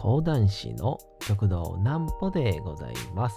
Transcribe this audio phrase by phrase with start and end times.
[0.00, 3.36] 講談師の極道南歩でございます。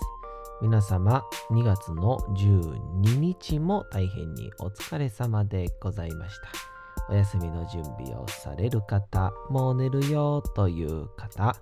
[0.62, 1.22] 皆様、
[1.52, 6.48] 2月の12日も大変にお疲れ様でございました。
[7.10, 11.54] お休みの準備をされる方、もう寝るよという方、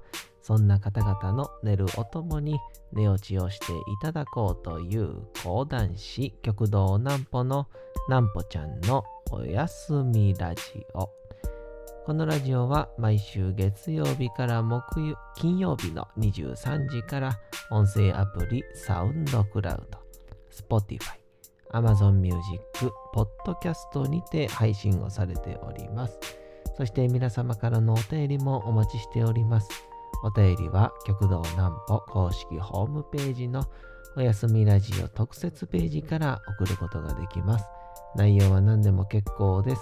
[0.43, 2.59] そんな方々の寝るおともに
[2.93, 7.67] 寝落ちをしていただこうという講談師極道南歩の
[8.07, 10.61] 南歩ちゃんのおやすみラジ
[10.93, 11.20] オ。
[12.03, 19.99] このラジオは毎週月曜日から木曜金曜日の23時から音声アプリサウンドクラウド、
[20.49, 20.97] Spotify、
[21.73, 22.41] Amazon Music、
[23.13, 26.17] Podcast にて配信をされております。
[26.75, 29.69] そして皆様からのお便りもお待ちしております。
[30.23, 33.63] お便りは極道南歩公式ホームページの
[34.17, 37.65] おやすみラジオ特設ページから送ることができます。
[38.15, 39.81] 内容は何でも結構です。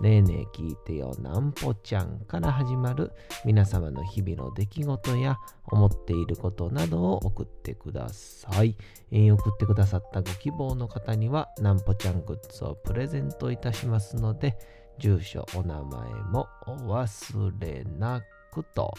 [0.00, 3.12] ねえねえ聞いてよなんぽちゃんから始まる
[3.44, 8.76] 皆様の日々の出来事や思っていることなどを送ってください。
[9.10, 14.58] え、送ってくださったご希望の方にはなんぽちゃんグッズをプレゼントいたしますので、
[14.98, 18.94] 住所、お名前もお忘れなくと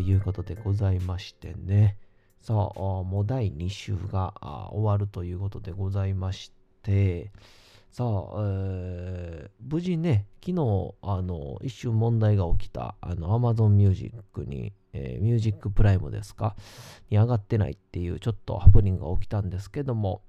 [0.00, 1.96] いうことでございましてね。
[2.40, 4.32] さあ、もう第2週が
[4.72, 7.32] 終わるということでございまして、
[7.92, 14.14] さあ、えー、無事ね、昨日、あの、一瞬問題が起きた、あの、Amazon Music
[14.46, 16.54] に、えー、Music Prime ですか
[17.10, 20.22] に上がってないっていう、ちょっとハプニングが起きたんですけども、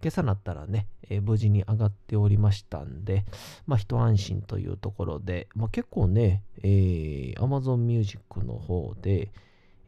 [0.00, 3.24] 今朝なったらね、えー、無事に上がっておりましたんで、
[3.66, 9.32] まあ、一安心というところで、まあ、結構ね、えー、Amazon Music の方で、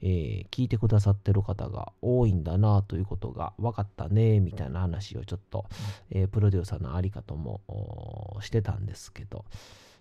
[0.02, 5.66] えー、聞いてくださってる方が多いんだなということが分かったねみたいな話をちょっと、
[6.10, 7.60] えー、プロデューサーのありかとも
[8.40, 9.44] してたんですけど、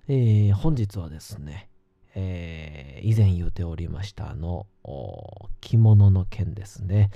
[0.07, 1.69] えー、本日はですね、
[2.15, 4.65] え以前言うておりましたあの
[5.61, 7.11] 着物の件ですね、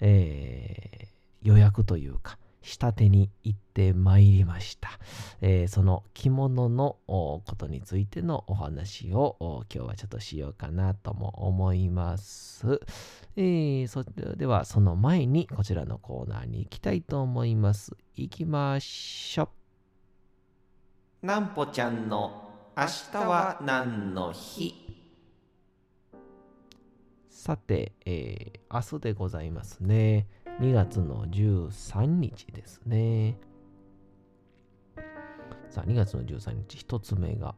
[0.00, 1.08] え
[1.42, 4.98] 予約というか下手に行ってまいりました。
[5.40, 9.36] えー、その着物のことについてのお話を
[9.72, 12.80] 今日はちょっとしようかなとも思います。
[13.36, 17.92] えー、それではその前にこちらのコーナーに行きたいと思います。
[18.16, 19.48] 行きましょ
[21.22, 21.26] う。
[21.26, 24.74] なんぽちゃんの明日は何の日？
[27.30, 30.26] さて、えー、明日でございますね。
[30.60, 33.36] 2月の13日ですね。
[35.68, 37.54] さあ、2月の13日、1つ目が、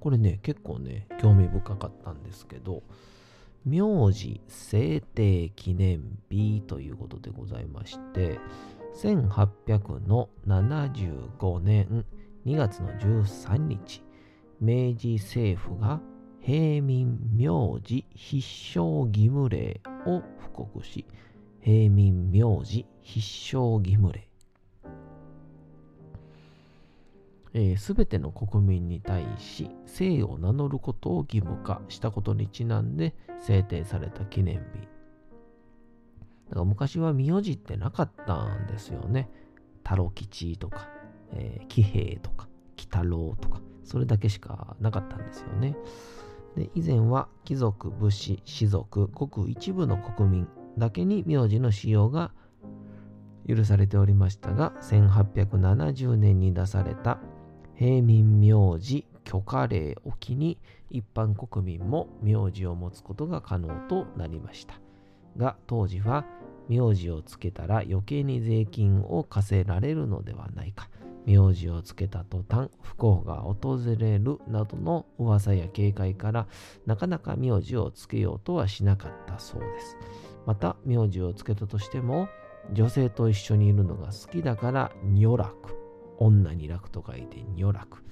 [0.00, 2.82] これね、結構ね、興味深かったんですけど、
[3.64, 8.38] 名字制定記念日ということでございまして、
[9.02, 12.04] 1800の75年
[12.44, 14.02] 2月の13日、
[14.60, 16.02] 明治政府が
[16.40, 17.48] 平民名
[17.82, 18.46] 字必
[18.78, 21.06] 勝義務令を布告し、
[21.66, 24.28] 平民名字必勝義務令
[27.76, 29.68] すべ、えー、ての国民に対し
[29.98, 34.86] 姓を名乗ることを義務化したことにちなんで制定された記念日。
[36.50, 39.28] だから昔は名字ってなかったんですよね。
[39.82, 40.88] 太郎吉とか、
[41.32, 45.76] えー、喜平とか、喜太郎とか、それだけしかなかったんですよね。
[46.54, 52.32] で以前は貴族、武士、士族、ごく一部の国民だけに名字の使用が
[53.48, 57.18] 許されておりましたが、1870年に出された
[57.74, 60.58] 平民名字許可令を機に
[60.90, 64.80] 一般国民も名字を持つことが可能となりました。
[65.36, 66.24] が、当時は
[66.68, 70.88] 名字をつけたら余計に税金を課せられるのではないか。
[71.26, 76.46] 名字をつけた途端不幸が訪れるなどの噂や警戒から
[76.86, 79.96] なかなか名字をつけようとはしなかったそうです。
[80.46, 82.28] また名字をつけたとしても
[82.72, 85.76] 女性と一緒にいるのが好きだから女楽。
[86.18, 88.02] 女に楽と書いて女楽。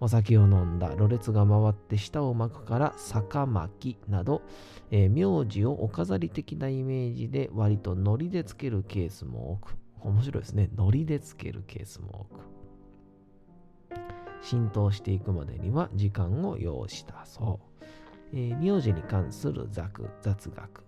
[0.00, 0.94] お酒を飲んだ。
[0.94, 4.42] ろれつが回って舌を巻くから坂巻きなど、
[4.90, 9.76] えー、名字をお飾り的なイメージで割とノリでつけるケースも多く。
[10.00, 10.70] 面白いですね。
[10.76, 13.98] ノリでつけるケースも多く。
[14.40, 17.58] 浸透していくまでには時間を要したそ
[18.32, 19.90] う、えー、名字に関する雑
[20.50, 20.87] 学。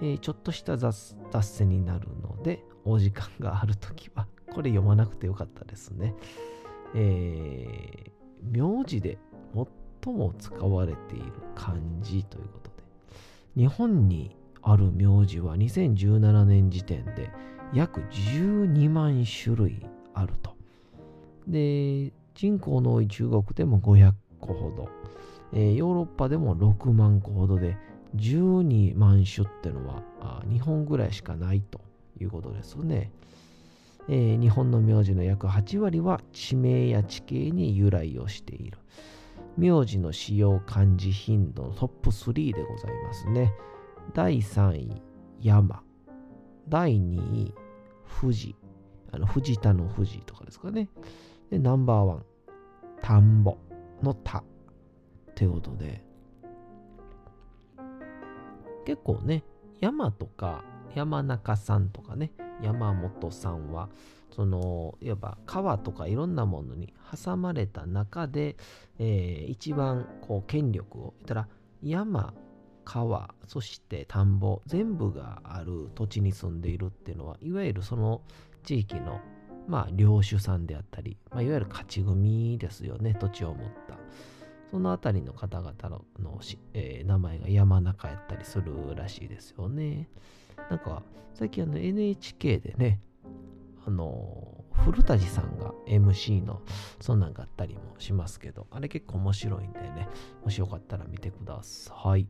[0.00, 6.14] えー、ちょっとした雑脱線になるので、お時間があるときは、これ読まなくてよかったですね。
[6.94, 9.18] えー、名字で
[10.04, 17.30] 最も使われている漢字ということで、日本にある名字は2017年時点で
[17.72, 20.56] 約12万種類あると。
[21.46, 24.88] で、人口の多い中国でも500個ほど、
[25.52, 27.76] えー、ヨーロッパでも6万個ほどで、
[28.16, 31.80] 12万種ってのは日本ぐらいしかないと
[32.20, 33.12] いうことですね。
[34.08, 38.78] えー、日本の名字の約8割は地名や地形に由来をしている。
[39.58, 43.52] 名字の使用漢字頻度のトップ3でございますね。
[44.14, 45.02] 第3位、
[45.40, 45.82] 山。
[46.68, 47.54] 第2位、
[48.20, 48.56] 富士。
[49.10, 50.88] あの藤田の富士とかですかね。
[51.50, 52.24] で、ナンバーワン、
[53.02, 53.58] 田んぼ
[54.02, 54.38] の田。
[54.38, 54.44] っ
[55.34, 56.02] てことで、
[58.88, 59.44] 結構ね、
[59.80, 60.64] 山とか
[60.94, 62.32] 山中さんとかね、
[62.62, 63.90] 山本さんは、
[64.30, 68.56] その、いわば川とかいろんなものに挟まれた中で、
[68.98, 71.48] えー、一番こう権力を、言ったら
[71.82, 72.32] 山、
[72.86, 78.22] 川、そして田んぼ、全部がある土地に住んでいるっていうのは、いわゆるその
[78.64, 79.20] 地域の、
[79.66, 83.98] まあ、領主さんであったり、まあ、いわゆる勝ち組ですよね、土地を持った。
[84.70, 85.74] その辺りの方々
[86.18, 86.40] の、
[86.74, 90.08] えー、名前が山中やったりするらしいですよね。
[90.70, 91.02] なんか、
[91.34, 93.00] 最近あの NHK でね、
[93.86, 96.62] あの、古舘さんが MC の
[97.00, 100.08] そんなんがあったりもしますけど、あれ結構面白いんでね、
[100.44, 102.28] もしよかったら見てください。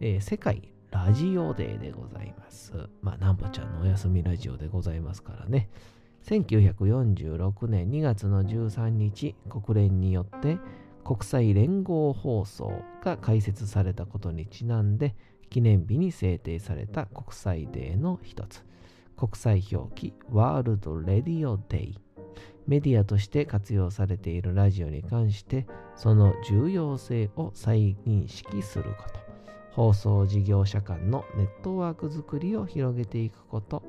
[0.00, 2.72] えー、世界ラジオデーでございます。
[3.02, 5.68] まあ、なんぼちゃんのお休みラジオでございますからね。
[6.24, 10.58] 1946年2月の13日、国連によって
[11.06, 15.14] 国際連合放送が開設されたことにちなんで、
[15.50, 18.64] 記念日に制定された国際デーの一つ。
[19.16, 21.98] 国際表記ワールド・レディオ・デイ。
[22.66, 29.20] メディアとして活用されているラジオに関して、その重要性を再認識すること。
[29.70, 33.84] 放送事業者間のネットワークづくりを広げていくこと。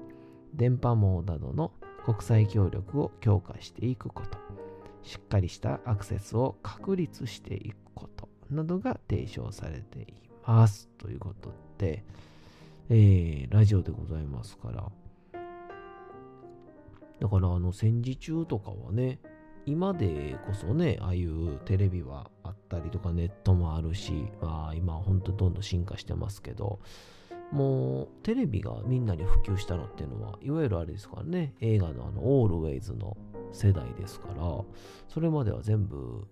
[0.53, 1.71] 電波網などの
[2.05, 4.56] 国際協力を強化していくこと。
[5.07, 10.05] しっかりしたアクセスを確立していくことなどが提唱されてい
[10.45, 10.89] ます。
[10.97, 12.03] ということで、
[12.89, 14.91] えー、ラジオでございますから。
[17.19, 19.19] だから、あの、戦時中とかはね、
[19.65, 26.79] 今でこそね、ああいうテレビはあったりとかネットもあるし、まあ今本当どんどん進化してますけど、
[27.51, 33.17] もうテレビがみんなに普及したのっていうのは、いわゆるあれですからね、映画のあの、オールウェイズの
[33.51, 34.63] 世代ですから、
[35.07, 36.27] それまでは全部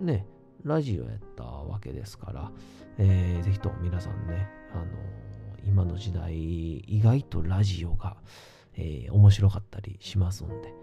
[0.00, 0.26] ね、
[0.64, 2.50] ラジオやったわけですから、
[2.98, 8.16] えー、ぜひとも皆さんね、あのー、今の時代、意外とラジオが、
[8.74, 10.74] えー、面白かったりしますんで、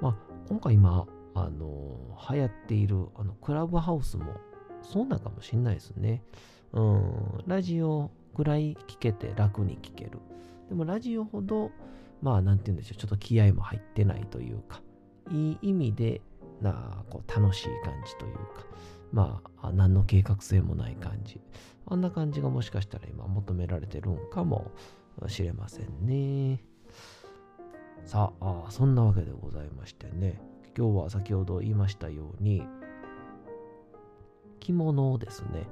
[0.00, 0.16] まあ、
[0.48, 4.34] 今回今、あのー、流行っているあのクラブハウスも
[4.82, 6.22] そうなんかもしんないですね。
[6.72, 10.18] うん、ラジオぐらい聞けて楽に聞ける。
[10.68, 11.70] でもラジオほど、
[12.22, 14.80] まあなんて言うんでしょう、ちょっと気合も入ってないというか、
[15.30, 16.20] いい意味で
[16.60, 18.66] なこう楽しい感じというか、
[19.12, 21.40] まあ、何の計画性もない感じ。
[21.86, 24.70] あんな感じがもしかしたら今求められてるんかも
[25.26, 26.62] しれませんね。
[28.04, 30.40] さあそんなわけでございましてね、
[30.76, 32.62] 今日は先ほど言いましたように、
[34.60, 35.66] 着物をですね、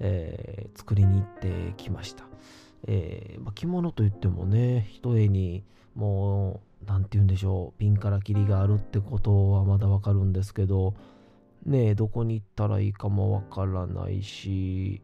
[0.00, 2.24] えー、作りに行ってきました。
[2.86, 10.94] えーまあ、着物といってもね、一重にもう、なんて言うんでしょう、ピンからキリがあるってことはまだわかるんですけど、
[11.64, 15.00] ねえどこに行ったらいいかもわからないし、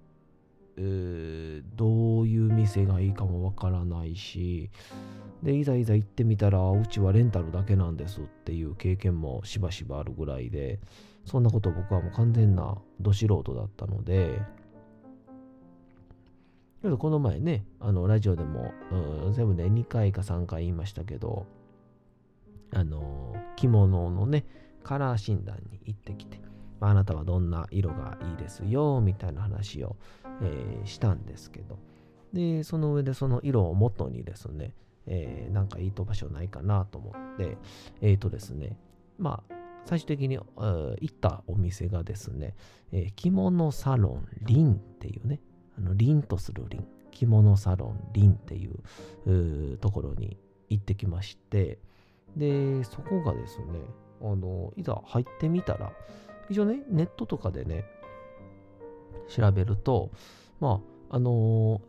[0.77, 4.71] えー、どういう店がいいかもわからないし、
[5.43, 10.81] で、いざいざ行ってみたら、うちはレンタルだけなんですっていう経験もしばしばあるぐらいで、
[11.25, 14.41] そんなこと僕はもう完全など素人だったので、
[16.99, 18.73] この前ね、あの、ラジオでも、
[19.27, 21.47] うん、全部で、2回か3回言いましたけど、
[22.73, 24.45] あの、着物のね、
[24.83, 26.41] カラー診断に行ってきて、
[26.81, 29.97] あなたはどんな色がいいですよ、みたいな話を、
[30.43, 31.79] えー、したんですけど、
[32.33, 34.75] で、その上でその色を元にですね、
[35.07, 37.57] えー、なんかいいと場所ないかなと思って、
[38.01, 38.77] えっ、ー、とですね、
[39.19, 39.55] まあ、
[39.87, 42.55] 最終的に、えー、行ったお店がですね、
[42.93, 45.41] えー、着物サロンリンっていうね、
[45.79, 50.37] あの凛とする凛、着物サロンリンっていうところに
[50.69, 51.79] 行ってきまして、
[52.39, 53.65] で、そこがですね、
[54.23, 55.93] あの、いざ入ってみたら、
[56.49, 57.85] 一応ね、ネットとかでね、
[59.29, 60.11] 調べると、
[60.61, 60.81] ま
[61.11, 61.81] あ、あのー、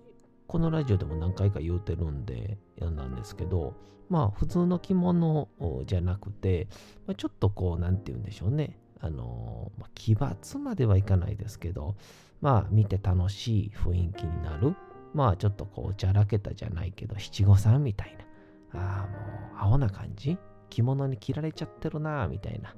[0.47, 3.75] このラジオでも何回か言うてるんで、なんですけど、
[4.09, 5.47] まあ、普通の着物
[5.85, 6.67] じゃなくて、
[7.05, 8.79] ま、ちょっとこう、なんて言うんでしょうね。
[8.99, 11.95] あの、ま、奇抜まではいかないですけど、
[12.41, 14.75] まあ、見て楽しい雰囲気になる。
[15.13, 18.28] まあ、ちょっとこう、じゃらけたじゃないけど、七五三みたいな。
[18.73, 20.37] ああ、もう、青な感じ
[20.69, 22.75] 着物に着られちゃってるなみたいな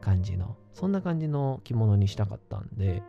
[0.00, 3.02] 感じの、そんな感じの着物にしたかったんで、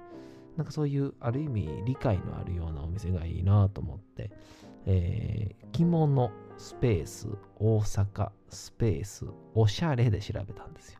[0.57, 4.31] なんかそういうある意味理解のあるようなお店がいいなと思って、
[4.85, 7.27] えー、着物スペース
[7.57, 10.99] 大阪スペースおしゃれで調べたんですよ。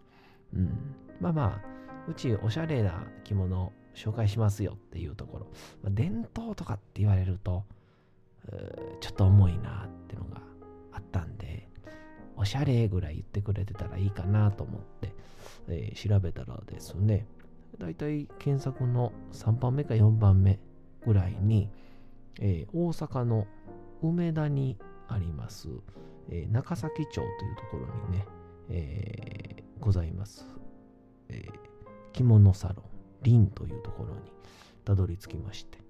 [0.56, 0.96] うん。
[1.22, 5.48] まあまあ、うちおしゃれな着物紹介しますよっていうところ。
[5.82, 7.64] まあ、伝統とかって言われると、
[9.00, 10.42] ちょっと重いなってのが
[10.96, 11.68] あったんで、
[12.38, 15.14] おしゃれぐらい言ってくれてたらいいかなと思って、
[15.68, 17.28] えー、調べたらですね、
[17.78, 20.60] だいたい検索の3番目か4番目
[21.06, 21.70] ぐらいに、
[22.40, 23.48] えー、大阪の
[24.02, 25.70] 梅田にあります、
[26.30, 28.26] えー、中崎町というところにね、
[28.70, 30.48] えー、ございます、
[31.30, 31.48] え
[32.14, 32.86] 着物サロン、
[33.24, 34.22] リンというところに
[34.86, 35.85] たどり着きまして、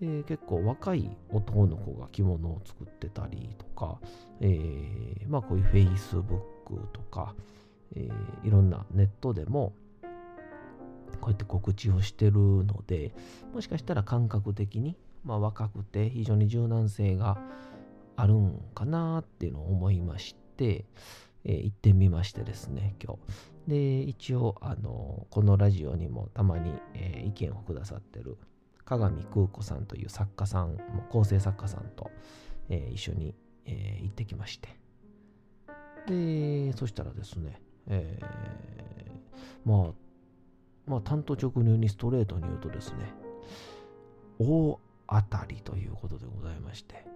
[0.00, 3.98] で結構若い男の子が着物を作ってたりとか、
[4.40, 6.24] えー、まあこういう Facebook
[6.92, 7.34] とか、
[7.94, 9.72] えー、いろんなネットでも
[11.20, 13.14] こうやって告知をしてるので
[13.52, 17.38] もしかしたら感覚的に、まあ、若くて非常に柔軟性が
[18.16, 20.84] あるんかなっていうのを思いまして、
[21.44, 23.18] えー、行ってみましてですね今日。
[23.68, 28.36] で一応あのこのラジオにもたまに、えー、意見をくださってる
[28.84, 30.78] 鏡空子さんという作家さん
[31.10, 32.10] 構成作家さんと、
[32.68, 33.34] えー、一緒に、
[33.66, 34.68] え行ってきまして。
[36.06, 38.18] でそしたらですね、え
[39.64, 39.92] まあ
[40.86, 43.14] まあ単刀直入にストレートに言うとですね
[44.38, 47.06] 大当たりということでございまして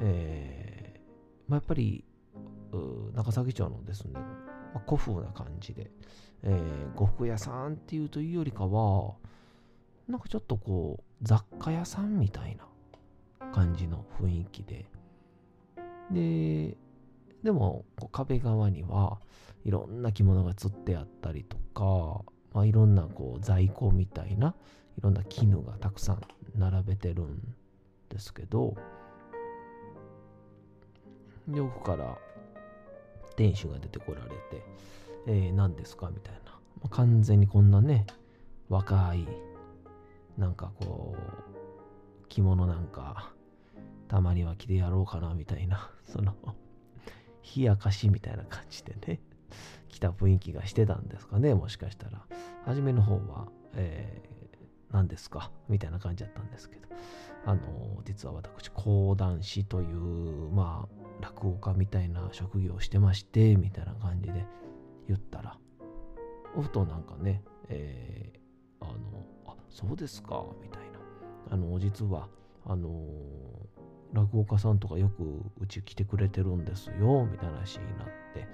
[0.00, 2.04] えー、まあ、やっぱり
[3.14, 4.20] 中崎町のですね、ま
[4.74, 5.90] あ、古風な感じで、
[6.42, 9.14] えー、呉服屋さんっていうというよりかは
[10.08, 12.66] なんかちょっとこう雑貨屋さんみたいな
[13.52, 14.86] 感じの雰囲気で。
[16.10, 16.76] で
[17.42, 19.18] でも壁側には
[19.64, 24.54] いろんな着物がつってあったりとか、まあ、いろんなこう在庫みたいな
[24.98, 26.20] いろんな絹がたくさん
[26.56, 27.54] 並べてるん
[28.08, 28.74] ですけど
[31.48, 32.16] で奥から
[33.36, 34.36] 店主が出てこられて、
[35.26, 38.06] えー、何ですかみたいな、まあ、完全にこんなね
[38.68, 39.26] 若い
[40.36, 41.16] なんかこ
[42.24, 43.32] う着物なんか
[44.08, 46.34] たまには着てやろうかなみたいな その
[47.56, 49.20] 冷やかしみたいな感じでね
[49.88, 52.26] 来た雰囲気がしてたんですかねもしかしたら。
[52.64, 55.52] 初めの方は、えー、何ですか？
[55.68, 56.86] みたいな感じだったんですけど。
[57.46, 64.44] あの実は私講談師というまあ落語家みたいな職業をしてましてみたいな感じで
[65.06, 65.56] 言ったら
[66.56, 69.24] おふとなんかね、えー、あの
[69.68, 70.98] そうですかみたいな。
[71.50, 72.28] あの実は
[72.64, 73.04] あの
[74.12, 78.48] 落語家さんとかよくうち来てくれてるんですよみたいな話になって。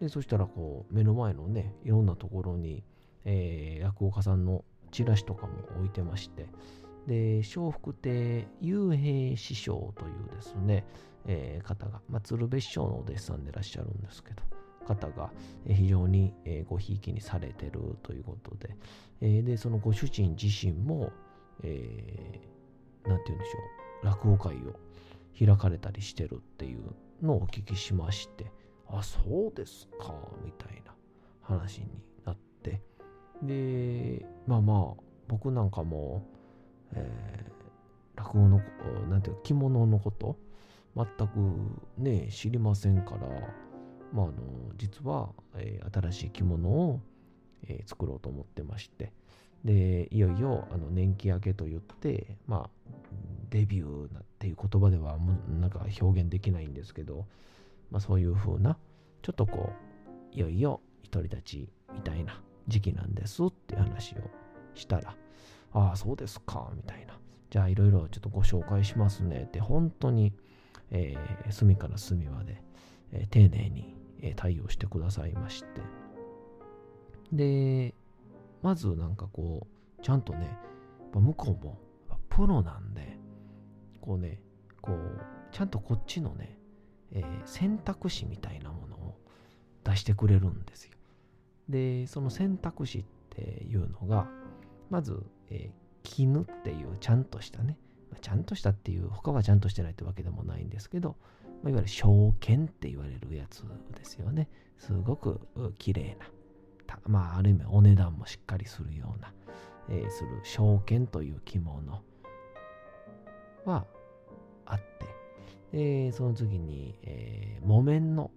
[0.00, 2.84] でそしたらこう目の前のねいろんなところに、
[3.24, 6.46] えー、落語家さんのチラシとかも置いてまして。
[7.06, 10.84] で笑福亭幽閉師匠というですね、
[11.24, 14.42] えー、方が、まあ、鶴瓶師匠のお弟子さんでいらっしゃるんですけど、
[14.88, 15.30] 方が
[15.66, 16.32] 非常に
[16.68, 18.56] ごひいきにされてるということ
[19.20, 21.12] で、で、そのご主人自身も、
[21.62, 23.58] えー、て言うんでしょ
[24.02, 24.78] う、落語会を
[25.38, 26.80] 開かれたりしてるっていう
[27.22, 28.50] のをお聞きしまして、
[28.88, 30.14] あ、そうですか、
[30.44, 30.94] みたいな
[31.42, 31.88] 話に
[32.24, 32.80] なって、
[33.42, 36.26] で、まあまあ、僕なんかも、
[36.94, 38.60] えー、落語の、
[39.10, 40.36] なんていうか、着物のこと、
[40.96, 41.38] 全く
[41.98, 43.28] ね、知りませんから、
[44.12, 44.34] まあ、あの、
[44.76, 47.00] 実は、えー、新しい着物を、
[47.66, 49.12] えー、作ろうと思ってまして、
[49.64, 52.70] で、いよいよ、あの、年季明けと言って、まあ、
[53.50, 55.18] デビューなっていう言葉では、
[55.60, 57.26] なんか表現できないんですけど、
[57.90, 58.78] まあ、そういう風な、
[59.22, 59.72] ちょっとこ
[60.32, 64.18] う、いよいよ独り立ちみたいな時期なんですっていう話を
[64.74, 65.16] したら、
[65.72, 67.18] ああ、そうですか、みたいな。
[67.50, 70.32] じゃあ、いろいろちょっとご紹介しますねって、本当に、
[70.90, 72.62] えー、隅から隅まで、
[73.12, 75.80] え、丁寧に、え、対応してくださいまして。
[77.32, 77.94] で、
[78.62, 79.66] まずなんかこ
[79.98, 80.56] う、ちゃんとね、
[81.12, 81.78] 向こうも
[82.38, 83.18] プロなんで、
[84.00, 84.40] こうね、
[84.80, 86.56] こう、ちゃんとこっちのね、
[87.10, 89.16] えー、選択肢みたいなものを
[89.82, 90.92] 出してくれるんですよ。
[91.68, 94.28] で、その選択肢っていうのが、
[94.88, 95.72] まず、えー、
[96.04, 97.76] 絹っていうちゃんとしたね、
[98.20, 101.16] ちゃんとしたっていう、他はちゃんとしてないってわけでもないんですけど、
[101.64, 103.62] いわゆる証券って言われるやつ
[103.96, 104.48] ですよね。
[104.78, 105.40] すごく
[105.78, 106.26] 綺麗な。
[107.06, 109.32] まあ、ある意味お値段もしっかりするような、
[109.88, 112.02] えー、する証券という着物
[113.64, 113.86] は
[114.64, 114.78] あっ
[115.70, 118.30] て、でその次に、えー、木綿の、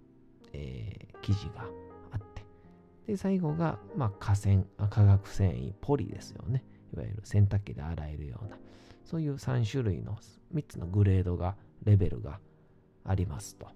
[0.52, 1.64] えー、生地が
[2.12, 2.44] あって、
[3.06, 6.64] で、最後が、まあ、化繊、化学繊維、ポリですよね。
[6.94, 8.58] いわゆる洗濯機で洗えるような、
[9.04, 10.18] そういう3種類の
[10.54, 12.38] 3つのグレードが、レベルが
[13.04, 13.68] ありますと。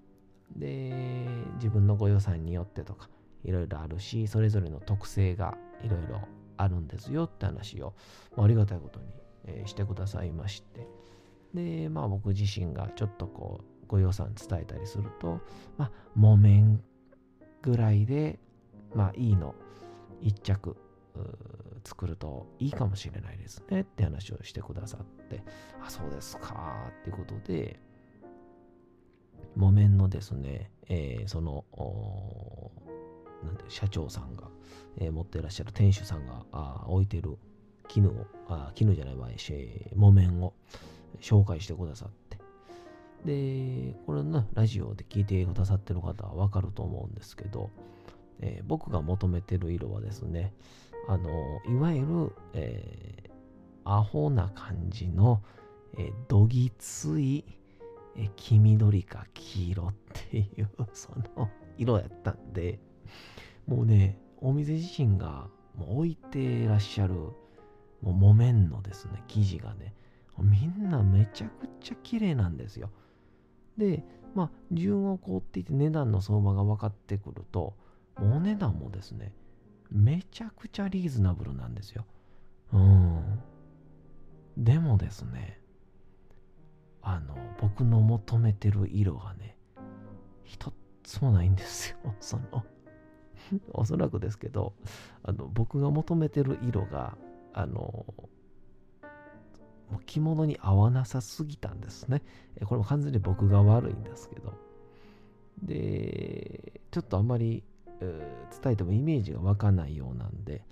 [0.55, 3.09] で、自分のご予算によってとか、
[3.43, 6.21] いろいろあるし、それぞれの特性がいろいろ
[6.57, 7.93] あるんですよって話を、
[8.35, 9.05] まあ、ありがたいことに、
[9.45, 10.87] えー、してくださいまして。
[11.53, 15.39] で、まあ僕自身がちょっとこう、ご予算伝えたりすると、
[15.77, 16.83] まあ、木綿
[17.61, 18.39] ぐらいで、
[18.93, 19.55] まあいいの、
[20.21, 20.75] 一着
[21.83, 25.41] 作るといいかもしれないですねって話をしてくださって、
[25.81, 27.79] あ、そうですかっていうことで、
[29.57, 31.65] 木綿のですね、えー、その、
[33.43, 34.43] なんて社長さんが、
[34.97, 37.37] えー、持ってらっしゃる店主さんがあ置いてる
[37.87, 40.53] 絹を、あ絹じゃないわ、え木綿を
[41.19, 42.37] 紹介してくださって、
[43.25, 47.71] で、これね、ラジオで聞いてくださってる方はわかると思うんですけど、
[48.39, 50.53] えー、僕が求めてる色はですね、
[51.07, 51.29] あの、
[51.67, 55.41] いわゆる、えー、アホな感じの、
[55.97, 57.43] えー、どぎつい、
[58.17, 59.93] え、黄緑か黄色っ
[60.29, 62.79] ていうその色やったんで、
[63.67, 67.35] もうね、お店自身がもう置いてらっしゃる、も
[68.05, 69.93] う木綿のですね、生地がね、
[70.39, 72.89] みんなめちゃくちゃ綺麗なんですよ。
[73.77, 74.03] で、
[74.35, 77.75] まあ、順をこうっていって値段の相場が分かってくると、
[78.19, 79.33] お値段もですね、
[79.91, 82.05] めちゃくちゃリーズナブルなんですよ。
[82.73, 83.39] うん。
[84.57, 85.59] でもですね、
[87.01, 89.57] あの、僕の求めてる色がね、
[90.43, 90.73] 一
[91.03, 91.97] つもないんですよ。
[92.19, 92.63] その、
[93.73, 94.73] おそらくですけど、
[95.23, 97.17] あの、僕が求めてる色が、
[97.53, 98.05] あの、
[100.05, 102.21] 着物に合わなさすぎたんですね。
[102.65, 104.53] これも完全に僕が悪いんですけど。
[105.63, 107.63] で、ちょっとあんまり、
[107.99, 110.63] 伝えてもイメージが湧かないようなんで、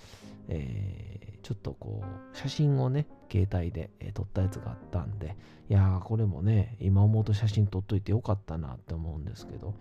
[0.47, 5.35] えー、ちょっとこう、写真をね、携帯で、撮ったやつがあったんで、
[5.69, 9.73] いやー、これもね、今思うと写真撮っといてよかったなって思うんですけど、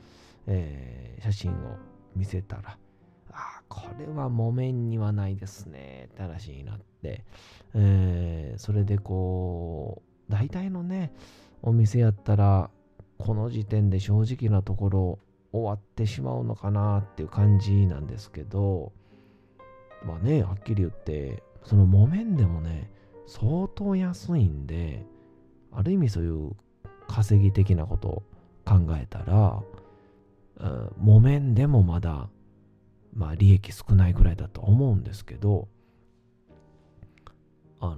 [0.47, 1.55] えー、写真を
[2.17, 2.79] 見せたら、
[3.31, 7.25] あこれは木綿にはないですねって話になって、
[7.75, 11.13] えー、それでこう、大体のね、
[11.63, 12.71] お店やったら、
[13.19, 15.19] この時点で正直なところ
[15.55, 18.93] 終わってしまうのかなっていう感じなんですけど、
[20.05, 22.91] まあね、はっきり言って、その木綿でもね、
[23.29, 25.07] 相当安いんで、
[25.71, 26.57] ある意味そういう
[27.07, 28.23] 稼ぎ的なことを
[28.65, 29.63] 考えたら、
[30.57, 32.29] うん、木綿でもまだ
[33.15, 35.69] まあ利益少ないぐらいだと思うんですけど、
[37.79, 37.97] あの、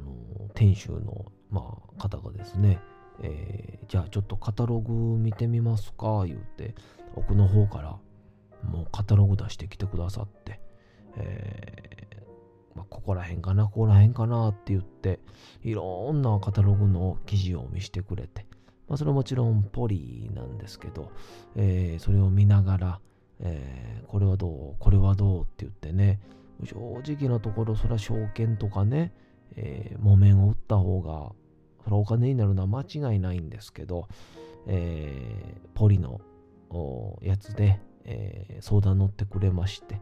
[0.55, 2.81] 店主の、まあ、方がですね、
[3.23, 6.75] えー、じゃあちょっとカタログ見てみますか、言うて、
[7.15, 7.99] 奥の方から
[8.63, 10.61] もうカタログ出してきてくださって、
[11.17, 15.21] えー、まあ、ここら辺かな、ここら辺かなって言って、
[15.63, 18.47] いろんなカタログの記事を見せてくれて、
[18.89, 21.11] まあ、それはもちろんポリなんですけど、
[21.55, 23.01] えー、それを見ながら、
[23.41, 26.21] えー、これはどうこれはどうって言ってね、
[26.65, 29.13] 正直なところ、それは証券とかね、
[29.57, 31.33] えー、木綿を打った方が、
[31.87, 34.09] それはお金になるのは間違いないんですけど、
[34.67, 36.21] えー、ポリの
[37.23, 40.01] やつで、えー、相談乗ってくれまして、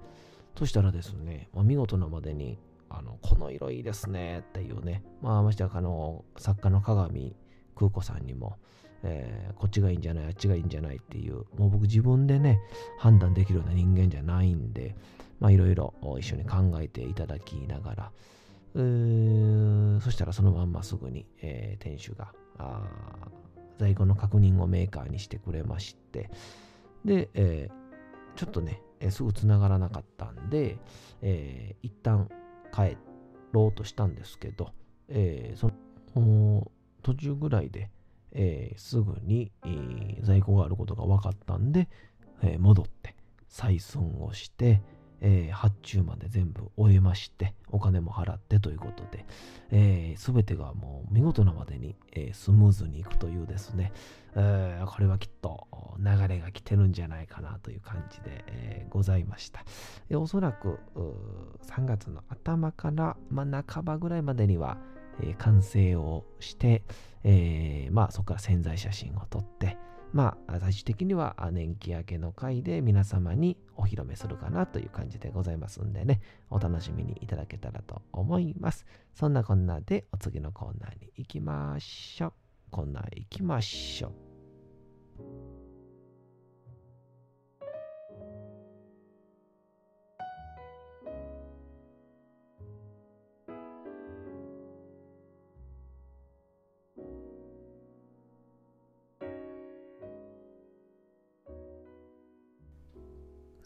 [0.57, 7.37] そしたらですね、まあ、見事なまでに、あの、この色いいですねっていうね、まあ、ましてや、あの、作家の鏡
[7.77, 8.57] 空子さんにも、
[9.03, 12.61] えー、こっちがいいんじゃない、あっちがいいんじゃないっていう、もう僕自分でね、
[12.99, 14.97] 判断できるような人間じゃないんで、
[15.39, 18.13] まあいろいろ一緒に考えていただきながら、
[18.75, 22.33] そしたらそのまんますぐに、えー、店主が
[23.79, 26.31] 在庫の確認をメーカーにしてくれまして、
[27.05, 30.79] で、えー、ちょっとね、えー、すぐ繋がらなかったんで、
[31.23, 32.29] えー、一旦
[32.73, 32.97] 帰
[33.53, 34.73] ろうとしたんですけど、
[35.09, 35.71] えー、そ
[36.19, 36.71] の
[37.03, 37.91] 途中ぐらいで、
[38.33, 41.89] えー、すぐに、えー、在庫があることが分かったんで、
[42.43, 43.15] えー、戻って
[43.49, 44.83] 採寸をして、
[45.21, 49.27] え発注まで全部終えましてお金も払ってということで、
[49.73, 53.93] えー、全てがもう見事なまでに、えスムーズにいくというですね、
[54.37, 55.67] えこれはきっと
[55.99, 59.65] 流れが来てるんじゃないかなという感じで、えございました、
[60.09, 60.79] えおそらく
[61.67, 64.79] 3月の頭から、まあ、半ばぐらいまでには、
[65.21, 66.83] え完成をして、
[67.25, 69.77] えー、まあそこから潜在写真を撮って、
[70.15, 78.87] まあ最終的には年季明けの回で皆様にお披露目するかなという感じでございますんでね、お楽しみにいただけたらと思います。
[79.13, 82.33] そんなこんなでお次のコーナーに行きましょう。
[82.71, 85.54] コーナー行きましょう。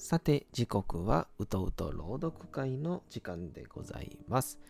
[0.01, 4.61] さて、時刻はうとうと朗読会の時間でございます。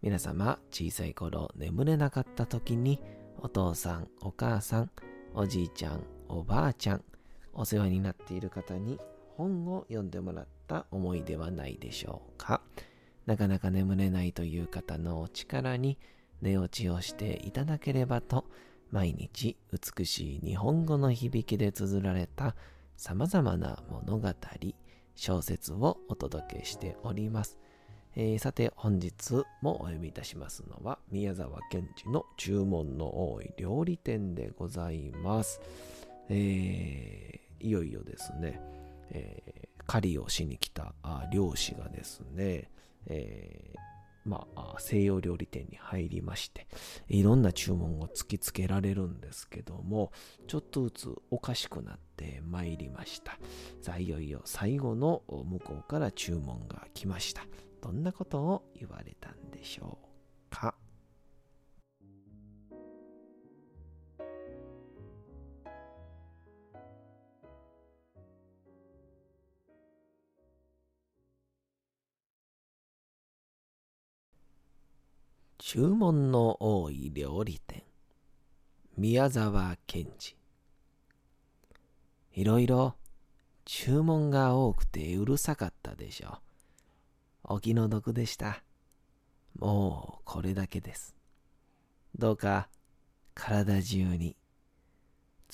[0.00, 2.98] 皆様、小さい頃眠れなかった時に、
[3.42, 4.90] お父さん、お母さん、
[5.34, 7.04] おじいちゃん、おばあちゃん、
[7.52, 8.98] お世話になっている方に
[9.36, 12.62] 本を読んでもらった思いではないでしょうか？
[13.26, 15.98] なかなか眠れないという方のお力に
[16.40, 18.46] 寝落ちをしていただければと、
[18.90, 22.56] 毎日美しい日本語の響きで綴られた
[23.00, 24.28] さまざまな物語、
[25.14, 27.56] 小説をお届けしております。
[28.14, 35.62] えー、さて本日もお読みいたしますのは宮沢賢治の注文の多い料理店でございます。
[36.28, 38.60] えー、いよいよですね、
[39.12, 40.92] えー、狩りをしに来た
[41.32, 42.70] 漁師がですね、
[43.06, 43.80] えー
[44.30, 46.68] まあ、西洋料理店に入りまして、
[47.08, 50.12] いろんな注文を突きつけられるんですけども、
[50.46, 53.40] ちょっとずつおかしくなってまいりました。
[53.82, 57.42] さあ、いよいよ最後の向こうから注文が来ました。
[57.82, 60.09] どんなことを言われたんでしょう？
[75.72, 77.84] 注文の多い料理店
[78.96, 80.34] 宮沢賢治
[82.32, 82.96] いろいろ
[83.64, 87.54] 注文が多くてうるさかったでしょう。
[87.54, 88.64] お気の毒でした。
[89.60, 91.14] もうこれだけです。
[92.18, 92.68] どうか
[93.34, 94.34] 体中に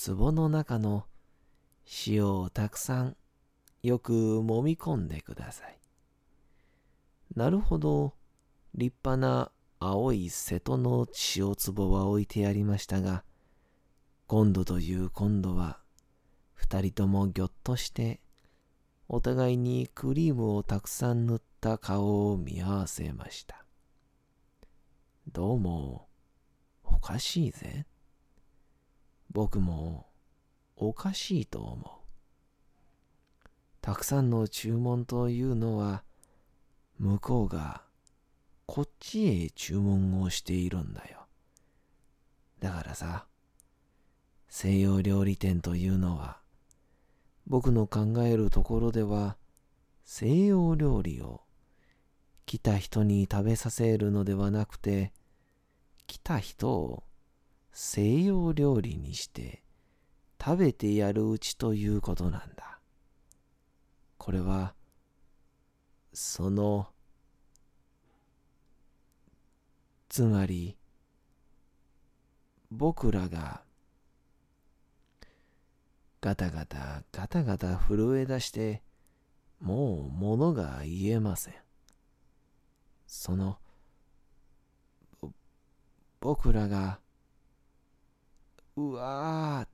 [0.03, 1.05] 壺の中の
[2.07, 3.17] 塩をたくさん
[3.83, 5.79] よく揉み込んでください。
[7.37, 8.15] なるほど
[8.75, 13.25] 立派な青い瀬戸の塩壺は置いてありましたが、
[14.27, 15.81] 今度という今度は、
[16.55, 18.21] 二人ともぎょっとして、
[19.09, 23.65] お互いにクリームをたくさん塗った顔を見合わせました。
[25.31, 26.09] どうも、
[26.83, 27.87] おかしいぜ。
[29.31, 30.07] 僕も、
[30.77, 32.07] おかしいと思う。
[33.83, 36.03] たくさんの注文というのは、
[36.99, 37.86] 向こうが
[38.67, 41.27] こっちへ注文をしているんだよ。
[42.61, 43.27] だからさ、
[44.49, 46.41] 西洋料理店というのは、
[47.47, 49.37] 僕の考えるところでは、
[50.05, 51.43] 西洋料理を
[52.45, 55.13] 来た人に食べさせるのではなくて、
[56.07, 57.05] 来た人を
[57.73, 59.63] 西洋料理にして
[60.43, 62.79] 食べてやるうちということなんだ。
[64.17, 64.75] これは、
[66.13, 66.89] その
[70.17, 70.79] つまり
[72.71, 73.61] 僕らが
[76.23, 78.83] ガタガタガタガタ震え出して
[79.61, 81.55] もう物が言えません。
[83.07, 83.59] その
[86.21, 86.99] 僕らが
[88.75, 89.69] うわ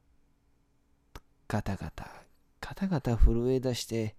[1.14, 2.10] ーガタガタ
[2.60, 4.16] ガタガタ震え出して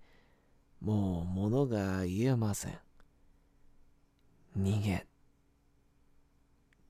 [0.80, 2.80] もう物が言えません。
[4.58, 5.06] 逃げ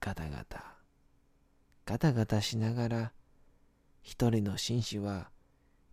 [0.05, 0.65] ガタガタ、
[1.85, 3.13] ガタガタしながら、
[4.01, 5.29] 一人の紳士は、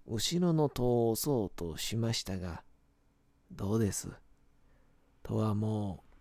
[0.04, 2.64] 後ろの戸を押そうとしましたが、
[3.52, 4.08] どうです？
[5.22, 6.16] 戸はもう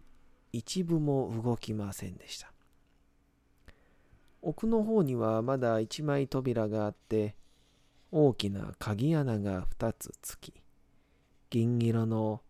[0.52, 2.52] 一部も動きませんでした。
[4.44, 7.36] 奥の方にはまだ一枚扉があって、
[8.12, 10.54] 大きな鍵穴が二つつき、
[11.50, 12.44] 銀色の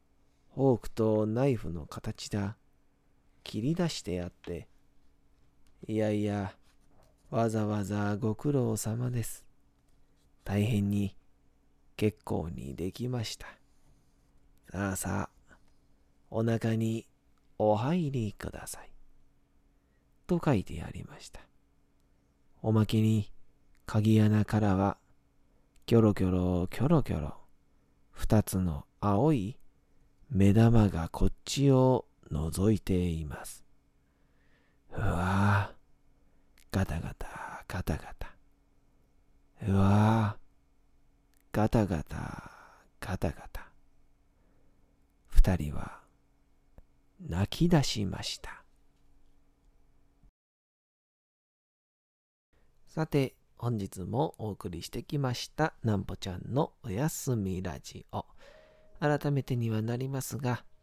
[0.54, 2.58] フォークとナイフの形だ。
[3.46, 4.68] 切り出してあって、
[5.88, 6.54] いやいや、
[7.32, 9.46] わざわざご苦労様です。
[10.44, 11.16] 大変に
[11.96, 13.48] 結構にできました。
[14.72, 15.56] さあさあ、
[16.30, 17.08] お腹に
[17.58, 18.92] お入りください。
[20.28, 21.40] と書いてありました。
[22.62, 23.32] おまけに、
[23.86, 24.98] 鍵穴からは、
[25.86, 27.36] キョロキョロキョロキョロ、
[28.12, 29.58] 二つの青い
[30.30, 33.69] 目玉がこっちを覗いています。
[34.92, 38.36] うわぁ、ガタガタ、ガタガタ。
[39.68, 42.52] うわぁ、ガタガタ、
[43.00, 43.70] ガタガタ。
[45.28, 46.00] 二人は
[47.28, 48.64] 泣き出しました。
[52.88, 58.26] さて、本日もお送りしてきました、なんぽちゃんのおやすみラジオ。
[59.00, 60.64] 改めてにはなりますが、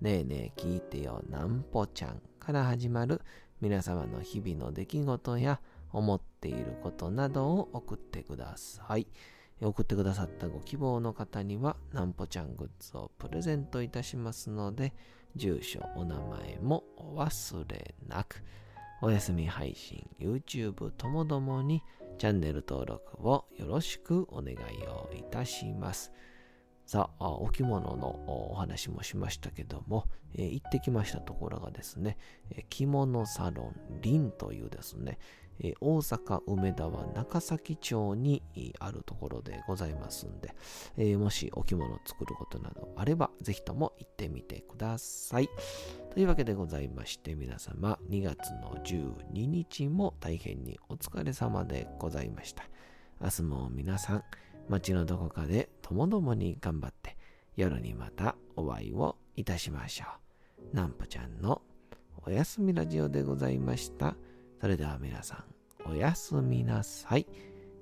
[0.00, 3.20] ねえねえ聞いてよ南歩ちゃんから始まる
[3.60, 5.60] 皆様の日々の出来事や
[5.92, 9.08] 思っていることなどを送ってください。
[9.60, 14.92] 送ってくださったご希望の方にはなんぽちゃんグッズをプレゼントいたしますので、
[15.34, 18.44] 住所、お名前もお忘れなく。
[19.02, 21.82] お休み配信、YouTube ともどもに
[22.18, 24.56] チャンネル登録をよろしくお願い
[24.86, 26.12] をいたします。
[26.88, 32.16] さあ、お着物のお話もしましたけども、えー、行ってきましたところがですね、
[32.50, 35.18] え着物サロンリンというですね、
[35.60, 38.42] え大阪梅田は中崎町に
[38.78, 40.54] あるところでございますんで、
[40.96, 45.50] えもしお着物を作ることなどあれば、ぜひとも行ってみてください。
[46.14, 52.64] というわけでございまして、皆様、2月の12日も大変にお疲れ様でございました。
[53.20, 54.24] 明日も皆さん、
[54.68, 57.16] 町のどこかでともどもに頑張って、
[57.56, 60.04] 夜にまたお会いをいたしましょ
[60.72, 60.76] う。
[60.76, 61.62] なんぽちゃんの
[62.26, 64.16] おやすみラジオでございました。
[64.60, 65.44] それでは皆さ
[65.86, 67.26] ん、おやすみなさい。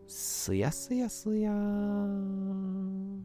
[0.06, 3.20] すやすやすやー。